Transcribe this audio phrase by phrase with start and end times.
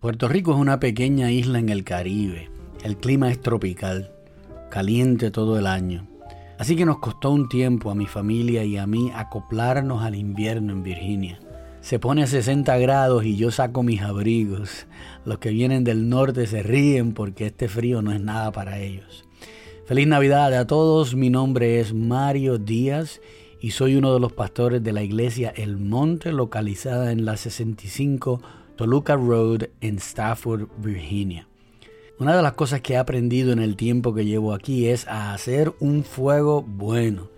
[0.00, 2.48] Puerto Rico es una pequeña isla en el Caribe.
[2.84, 4.12] El clima es tropical,
[4.70, 6.06] caliente todo el año.
[6.56, 10.72] Así que nos costó un tiempo a mi familia y a mí acoplarnos al invierno
[10.72, 11.40] en Virginia.
[11.80, 14.86] Se pone a 60 grados y yo saco mis abrigos.
[15.24, 19.24] Los que vienen del norte se ríen porque este frío no es nada para ellos.
[19.84, 23.20] Feliz Navidad a todos, mi nombre es Mario Díaz
[23.60, 28.40] y soy uno de los pastores de la iglesia El Monte localizada en la 65
[28.78, 31.48] Toluca Road en Stafford, Virginia.
[32.20, 35.34] Una de las cosas que he aprendido en el tiempo que llevo aquí es a
[35.34, 37.28] hacer un fuego bueno.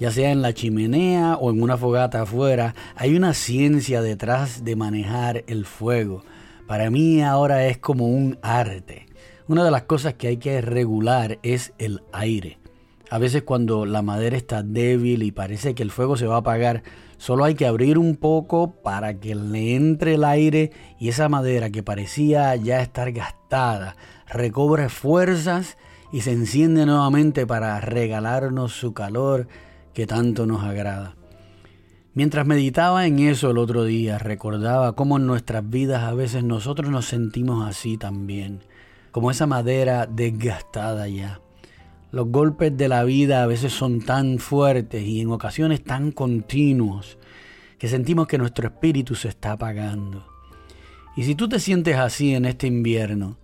[0.00, 4.74] Ya sea en la chimenea o en una fogata afuera, hay una ciencia detrás de
[4.74, 6.24] manejar el fuego.
[6.66, 9.06] Para mí ahora es como un arte.
[9.46, 12.59] Una de las cosas que hay que regular es el aire.
[13.10, 16.38] A veces cuando la madera está débil y parece que el fuego se va a
[16.38, 16.84] apagar,
[17.18, 20.70] solo hay que abrir un poco para que le entre el aire
[21.00, 23.96] y esa madera que parecía ya estar gastada
[24.28, 25.76] recobre fuerzas
[26.12, 29.48] y se enciende nuevamente para regalarnos su calor
[29.92, 31.16] que tanto nos agrada.
[32.14, 36.90] Mientras meditaba en eso el otro día, recordaba cómo en nuestras vidas a veces nosotros
[36.90, 38.60] nos sentimos así también,
[39.10, 41.40] como esa madera desgastada ya
[42.12, 47.18] los golpes de la vida a veces son tan fuertes y en ocasiones tan continuos
[47.78, 50.26] que sentimos que nuestro espíritu se está apagando.
[51.16, 53.38] Y si tú te sientes así en este invierno,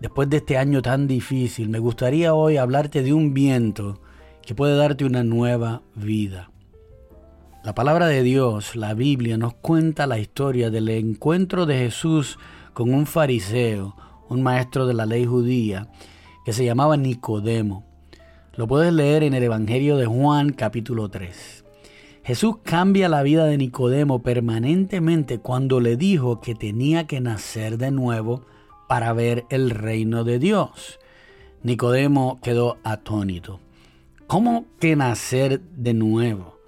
[0.00, 4.00] después de este año tan difícil, me gustaría hoy hablarte de un viento
[4.44, 6.50] que puede darte una nueva vida.
[7.64, 12.38] La palabra de Dios, la Biblia, nos cuenta la historia del encuentro de Jesús
[12.72, 13.94] con un fariseo,
[14.28, 15.88] un maestro de la ley judía,
[16.44, 17.91] que se llamaba Nicodemo.
[18.54, 21.64] Lo puedes leer en el Evangelio de Juan capítulo 3.
[22.22, 27.90] Jesús cambia la vida de Nicodemo permanentemente cuando le dijo que tenía que nacer de
[27.90, 28.44] nuevo
[28.88, 31.00] para ver el reino de Dios.
[31.62, 33.58] Nicodemo quedó atónito.
[34.26, 36.58] ¿Cómo que nacer de nuevo?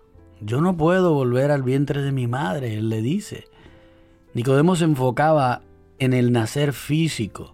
[0.41, 3.45] Yo no puedo volver al vientre de mi madre, él le dice.
[4.33, 5.61] Nicodemo se enfocaba
[5.99, 7.54] en el nacer físico,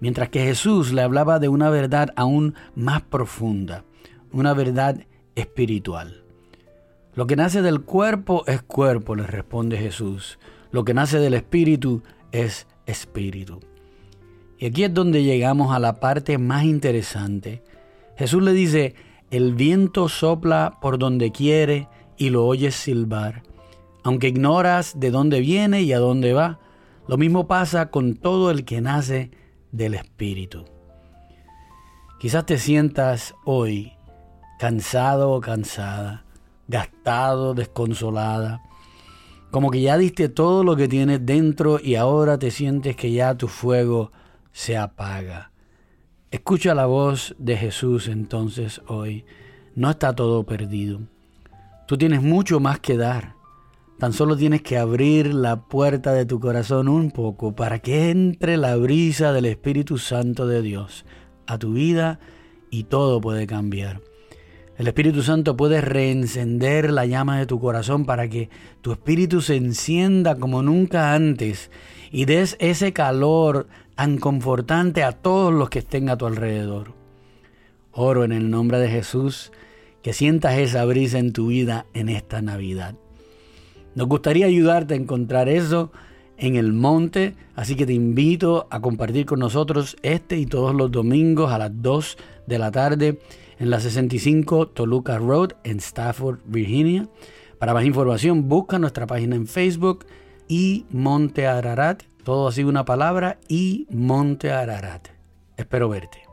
[0.00, 3.84] mientras que Jesús le hablaba de una verdad aún más profunda,
[4.32, 6.24] una verdad espiritual.
[7.14, 10.38] Lo que nace del cuerpo es cuerpo, le responde Jesús.
[10.70, 13.60] Lo que nace del espíritu es espíritu.
[14.58, 17.62] Y aquí es donde llegamos a la parte más interesante.
[18.16, 18.94] Jesús le dice,
[19.30, 23.42] el viento sopla por donde quiere y lo oyes silbar.
[24.02, 26.58] Aunque ignoras de dónde viene y a dónde va,
[27.06, 29.30] lo mismo pasa con todo el que nace
[29.72, 30.64] del Espíritu.
[32.18, 33.92] Quizás te sientas hoy
[34.58, 36.24] cansado o cansada,
[36.66, 38.60] gastado, desconsolada,
[39.50, 43.34] como que ya diste todo lo que tienes dentro y ahora te sientes que ya
[43.34, 44.12] tu fuego
[44.52, 45.52] se apaga.
[46.30, 49.24] Escucha la voz de Jesús entonces hoy.
[49.74, 51.00] No está todo perdido.
[51.86, 53.37] Tú tienes mucho más que dar.
[53.98, 58.56] Tan solo tienes que abrir la puerta de tu corazón un poco para que entre
[58.56, 61.04] la brisa del Espíritu Santo de Dios
[61.48, 62.20] a tu vida
[62.70, 64.00] y todo puede cambiar.
[64.76, 68.50] El Espíritu Santo puede reencender la llama de tu corazón para que
[68.82, 71.72] tu espíritu se encienda como nunca antes
[72.12, 73.66] y des ese calor
[73.96, 76.94] tan confortante a todos los que estén a tu alrededor.
[77.90, 79.50] Oro en el nombre de Jesús
[80.04, 82.94] que sientas esa brisa en tu vida en esta Navidad.
[83.98, 85.90] Nos gustaría ayudarte a encontrar eso
[86.36, 90.92] en el monte, así que te invito a compartir con nosotros este y todos los
[90.92, 92.16] domingos a las 2
[92.46, 93.18] de la tarde
[93.58, 97.08] en la 65 Toluca Road en Stafford, Virginia.
[97.58, 100.06] Para más información busca nuestra página en Facebook
[100.46, 105.08] y Monte Ararat, todo así una palabra y Monte Ararat.
[105.56, 106.27] Espero verte.